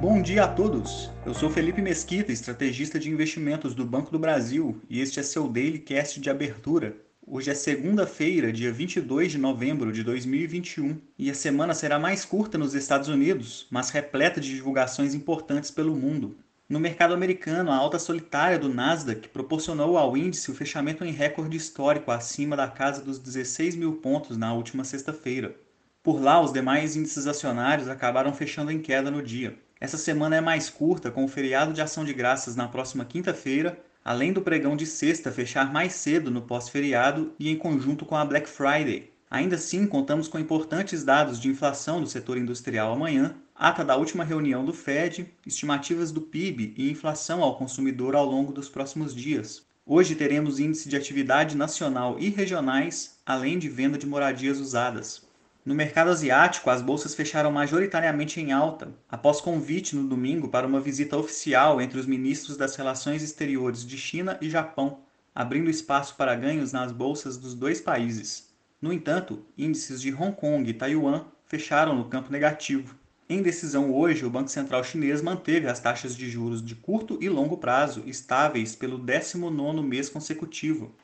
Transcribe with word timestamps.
Bom 0.00 0.22
dia 0.22 0.44
a 0.44 0.48
todos! 0.48 1.10
Eu 1.26 1.34
sou 1.34 1.50
Felipe 1.50 1.82
Mesquita, 1.82 2.32
estrategista 2.32 2.98
de 2.98 3.10
investimentos 3.10 3.74
do 3.74 3.84
Banco 3.84 4.10
do 4.10 4.18
Brasil, 4.18 4.80
e 4.88 4.98
este 4.98 5.20
é 5.20 5.22
seu 5.22 5.46
Daily 5.46 5.78
Cast 5.78 6.18
de 6.18 6.30
abertura. 6.30 6.96
Hoje 7.26 7.50
é 7.50 7.54
segunda-feira, 7.54 8.50
dia 8.50 8.72
22 8.72 9.32
de 9.32 9.36
novembro 9.36 9.92
de 9.92 10.02
2021, 10.02 10.98
e 11.18 11.30
a 11.30 11.34
semana 11.34 11.74
será 11.74 11.98
mais 11.98 12.24
curta 12.24 12.56
nos 12.56 12.72
Estados 12.72 13.08
Unidos, 13.08 13.66
mas 13.70 13.90
repleta 13.90 14.40
de 14.40 14.48
divulgações 14.48 15.12
importantes 15.12 15.70
pelo 15.70 15.94
mundo. 15.94 16.34
No 16.66 16.80
mercado 16.80 17.12
americano, 17.12 17.70
a 17.70 17.76
alta 17.76 17.98
solitária 17.98 18.58
do 18.58 18.72
Nasdaq 18.72 19.28
proporcionou 19.28 19.98
ao 19.98 20.16
índice 20.16 20.50
o 20.50 20.54
fechamento 20.54 21.04
em 21.04 21.12
recorde 21.12 21.58
histórico 21.58 22.10
acima 22.10 22.56
da 22.56 22.68
casa 22.68 23.02
dos 23.02 23.18
16 23.18 23.76
mil 23.76 23.96
pontos 23.96 24.38
na 24.38 24.54
última 24.54 24.82
sexta-feira. 24.82 25.54
Por 26.02 26.18
lá, 26.22 26.40
os 26.40 26.54
demais 26.54 26.96
índices 26.96 27.26
acionários 27.26 27.86
acabaram 27.86 28.32
fechando 28.32 28.70
em 28.70 28.80
queda 28.80 29.10
no 29.10 29.22
dia. 29.22 29.58
Essa 29.80 29.96
semana 29.96 30.36
é 30.36 30.42
mais 30.42 30.68
curta, 30.68 31.10
com 31.10 31.24
o 31.24 31.28
feriado 31.28 31.72
de 31.72 31.80
ação 31.80 32.04
de 32.04 32.12
graças 32.12 32.54
na 32.54 32.68
próxima 32.68 33.02
quinta-feira, 33.02 33.82
além 34.04 34.30
do 34.30 34.42
pregão 34.42 34.76
de 34.76 34.84
sexta 34.84 35.32
fechar 35.32 35.72
mais 35.72 35.94
cedo 35.94 36.30
no 36.30 36.42
pós-feriado 36.42 37.32
e 37.38 37.48
em 37.48 37.56
conjunto 37.56 38.04
com 38.04 38.14
a 38.14 38.22
Black 38.22 38.46
Friday. 38.46 39.10
Ainda 39.30 39.56
assim, 39.56 39.86
contamos 39.86 40.28
com 40.28 40.38
importantes 40.38 41.02
dados 41.02 41.40
de 41.40 41.48
inflação 41.48 41.98
do 41.98 42.06
setor 42.06 42.36
industrial 42.36 42.92
amanhã, 42.92 43.36
ata 43.54 43.82
da 43.82 43.96
última 43.96 44.22
reunião 44.22 44.66
do 44.66 44.74
Fed, 44.74 45.32
estimativas 45.46 46.12
do 46.12 46.20
PIB 46.20 46.74
e 46.76 46.90
inflação 46.90 47.42
ao 47.42 47.56
consumidor 47.56 48.14
ao 48.14 48.26
longo 48.26 48.52
dos 48.52 48.68
próximos 48.68 49.14
dias. 49.14 49.62
Hoje 49.86 50.14
teremos 50.14 50.60
índice 50.60 50.90
de 50.90 50.96
atividade 50.96 51.56
nacional 51.56 52.18
e 52.18 52.28
regionais, 52.28 53.18
além 53.24 53.58
de 53.58 53.70
venda 53.70 53.96
de 53.96 54.06
moradias 54.06 54.58
usadas. 54.58 55.29
No 55.62 55.74
mercado 55.74 56.08
asiático, 56.08 56.70
as 56.70 56.80
bolsas 56.80 57.14
fecharam 57.14 57.52
majoritariamente 57.52 58.40
em 58.40 58.50
alta, 58.50 58.94
após 59.06 59.42
convite 59.42 59.94
no 59.94 60.08
domingo 60.08 60.48
para 60.48 60.66
uma 60.66 60.80
visita 60.80 61.18
oficial 61.18 61.82
entre 61.82 61.98
os 61.98 62.06
ministros 62.06 62.56
das 62.56 62.74
Relações 62.76 63.22
Exteriores 63.22 63.84
de 63.84 63.98
China 63.98 64.38
e 64.40 64.48
Japão, 64.48 65.00
abrindo 65.34 65.68
espaço 65.68 66.16
para 66.16 66.34
ganhos 66.34 66.72
nas 66.72 66.92
bolsas 66.92 67.36
dos 67.36 67.54
dois 67.54 67.78
países. 67.78 68.48
No 68.80 68.90
entanto, 68.90 69.44
índices 69.56 70.00
de 70.00 70.14
Hong 70.14 70.32
Kong 70.32 70.68
e 70.68 70.72
Taiwan 70.72 71.26
fecharam 71.44 71.94
no 71.94 72.06
campo 72.06 72.32
negativo. 72.32 72.94
Em 73.28 73.42
decisão 73.42 73.92
hoje, 73.94 74.24
o 74.24 74.30
Banco 74.30 74.48
Central 74.48 74.82
chinês 74.82 75.20
manteve 75.20 75.68
as 75.68 75.78
taxas 75.78 76.16
de 76.16 76.30
juros 76.30 76.64
de 76.64 76.74
curto 76.74 77.18
e 77.20 77.28
longo 77.28 77.58
prazo 77.58 78.02
estáveis 78.06 78.74
pelo 78.74 78.98
19º 78.98 79.82
mês 79.82 80.08
consecutivo. 80.08 80.94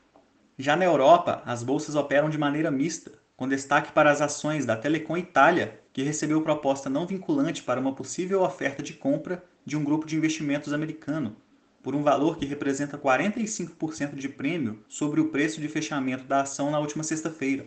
Já 0.59 0.75
na 0.75 0.87
Europa, 0.87 1.43
as 1.45 1.63
bolsas 1.63 1.95
operam 1.95 2.31
de 2.31 2.39
maneira 2.39 2.71
mista, 2.71 3.13
com 3.37 3.47
destaque 3.47 3.93
para 3.93 4.11
as 4.11 4.23
ações 4.23 4.65
da 4.65 4.77
Telecom 4.77 5.17
Itália, 5.17 5.79
que 5.93 6.03
recebeu 6.03 6.41
proposta 6.41 6.89
não 6.89 7.07
vinculante 7.07 7.63
para 7.63 7.79
uma 7.79 7.95
possível 7.95 8.43
oferta 8.43 8.83
de 8.83 8.95
compra 8.95 9.45
de 9.65 9.77
um 9.77 9.85
grupo 9.85 10.07
de 10.07 10.17
investimentos 10.17 10.73
americano, 10.73 11.37
por 11.83 11.95
um 11.95 12.03
valor 12.03 12.39
que 12.39 12.47
representa 12.47 12.97
45% 12.97 14.15
de 14.15 14.29
prêmio 14.29 14.83
sobre 14.89 15.21
o 15.21 15.29
preço 15.29 15.61
de 15.61 15.69
fechamento 15.69 16.25
da 16.25 16.41
ação 16.41 16.71
na 16.71 16.79
última 16.79 17.05
sexta-feira. 17.05 17.67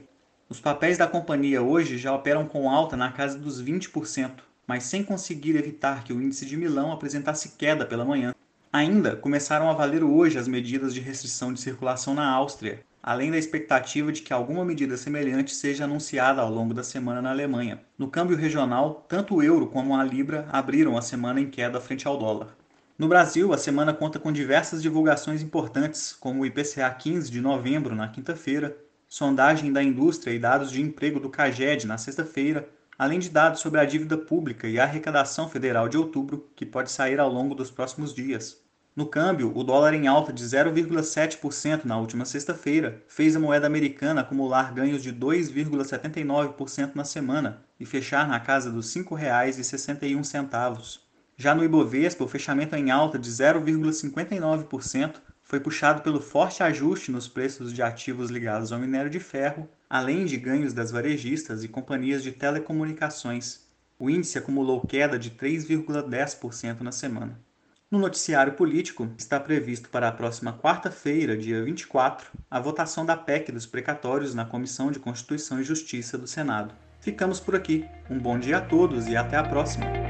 Os 0.50 0.60
papéis 0.60 0.98
da 0.98 1.06
companhia 1.06 1.62
hoje 1.62 1.98
já 1.98 2.14
operam 2.14 2.48
com 2.48 2.70
alta 2.70 2.98
na 2.98 3.12
casa 3.12 3.38
dos 3.38 3.64
20%, 3.64 4.40
mas 4.66 4.84
sem 4.84 5.04
conseguir 5.04 5.56
evitar 5.56 6.04
que 6.04 6.12
o 6.12 6.22
índice 6.22 6.46
de 6.46 6.58
Milão 6.58 6.92
apresentasse 6.92 7.50
queda 7.58 7.86
pela 7.86 8.04
manhã. 8.04 8.34
Ainda 8.74 9.16
começaram 9.16 9.70
a 9.70 9.74
valer 9.74 10.04
hoje 10.04 10.38
as 10.40 10.48
medidas 10.48 10.94
de 10.94 11.00
restrição 11.00 11.54
de 11.54 11.62
circulação 11.62 12.14
na 12.14 12.28
Áustria, 12.28 12.84
além 13.02 13.32
da 13.32 13.38
expectativa 13.38 14.12
de 14.12 14.22
que 14.22 14.34
alguma 14.34 14.66
medida 14.66 14.98
semelhante 14.98 15.54
seja 15.54 15.86
anunciada 15.86 16.42
ao 16.42 16.52
longo 16.52 16.74
da 16.74 16.84
semana 16.84 17.22
na 17.22 17.32
Alemanha. 17.32 17.82
No 17.98 18.10
câmbio 18.10 18.38
regional, 18.38 19.06
tanto 19.08 19.36
o 19.36 19.44
euro 19.44 19.68
como 19.68 19.96
a 19.96 20.04
libra 20.04 20.48
abriram 20.52 20.98
a 20.98 21.02
semana 21.02 21.40
em 21.40 21.50
queda 21.50 21.80
frente 21.80 22.08
ao 22.08 22.18
dólar. 22.18 22.56
No 22.98 23.08
Brasil, 23.08 23.54
a 23.54 23.58
semana 23.58 23.94
conta 23.94 24.20
com 24.20 24.32
diversas 24.32 24.82
divulgações 24.82 25.42
importantes, 25.42 26.12
como 26.20 26.42
o 26.42 26.46
IPCA 26.46 26.90
15 26.90 27.32
de 27.32 27.40
novembro, 27.40 27.96
na 27.96 28.10
quinta-feira, 28.10 28.76
sondagem 29.08 29.72
da 29.72 29.82
indústria 29.82 30.34
e 30.34 30.40
dados 30.40 30.70
de 30.70 30.82
emprego 30.82 31.20
do 31.20 31.30
CAGED 31.30 31.88
na 31.88 31.98
sexta-feira, 31.98 32.68
além 32.98 33.18
de 33.18 33.30
dados 33.30 33.62
sobre 33.62 33.80
a 33.80 33.86
dívida 33.86 34.18
pública 34.18 34.68
e 34.68 34.78
a 34.78 34.84
arrecadação 34.84 35.48
federal 35.48 35.88
de 35.88 35.98
outubro, 35.98 36.50
que 36.56 36.66
pode 36.66 36.92
sair 36.92 37.20
ao 37.20 37.32
longo 37.32 37.56
dos 37.56 37.72
próximos 37.72 38.14
dias. 38.14 38.62
No 39.00 39.08
câmbio, 39.08 39.56
o 39.56 39.64
dólar 39.64 39.94
em 39.94 40.08
alta 40.08 40.34
de 40.34 40.44
0,7% 40.44 41.86
na 41.86 41.98
última 41.98 42.26
sexta-feira 42.26 43.02
fez 43.08 43.34
a 43.34 43.40
moeda 43.40 43.66
americana 43.66 44.20
acumular 44.20 44.74
ganhos 44.74 45.02
de 45.02 45.14
2,79% 45.14 46.96
na 46.96 47.06
semana 47.06 47.64
e 47.80 47.86
fechar 47.86 48.28
na 48.28 48.42
casa 48.42 48.70
dos 48.70 48.94
R$ 48.94 49.06
5,61. 49.06 51.00
Já 51.38 51.56
no 51.56 51.64
Ibovespa, 51.64 52.26
o 52.26 52.28
fechamento 52.28 52.76
em 52.76 52.92
alta 52.92 53.18
de 53.18 53.30
0,59% 53.32 55.22
foi 55.44 55.62
puxado 55.62 56.02
pelo 56.02 56.20
forte 56.20 56.62
ajuste 56.62 57.10
nos 57.10 57.26
preços 57.26 57.72
de 57.72 57.82
ativos 57.82 58.30
ligados 58.30 58.74
ao 58.74 58.80
minério 58.80 59.10
de 59.10 59.22
ferro, 59.22 59.70
além 59.90 60.26
de 60.26 60.36
ganhos 60.36 60.74
das 60.74 60.92
varejistas 60.92 61.64
e 61.64 61.70
companhias 61.70 62.22
de 62.22 62.34
telecomunicações. 62.34 63.62
O 63.98 64.10
índice 64.10 64.38
acumulou 64.38 64.86
queda 64.86 65.18
de 65.18 65.32
3,10% 65.32 66.82
na 66.82 66.92
semana. 66.92 67.40
No 67.92 67.98
noticiário 67.98 68.54
político, 68.54 69.10
está 69.18 69.40
previsto 69.40 69.90
para 69.90 70.08
a 70.08 70.12
próxima 70.12 70.54
quarta-feira, 70.54 71.36
dia 71.36 71.64
24, 71.64 72.28
a 72.50 72.60
votação 72.60 73.04
da 73.04 73.18
PEC 73.18 73.52
dos 73.52 73.66
precatórios 73.66 74.36
na 74.36 74.46
Comissão 74.46 74.92
de 74.92 75.00
Constituição 75.00 75.60
e 75.60 75.64
Justiça 75.64 76.16
do 76.16 76.28
Senado. 76.28 76.76
Ficamos 77.00 77.40
por 77.40 77.56
aqui. 77.56 77.84
Um 78.08 78.20
bom 78.20 78.38
dia 78.38 78.58
a 78.58 78.62
todos 78.62 79.08
e 79.08 79.18
até 79.18 79.38
a 79.38 79.44
próxima! 79.44 80.09